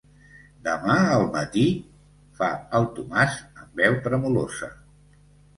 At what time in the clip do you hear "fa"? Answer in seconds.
2.39-2.49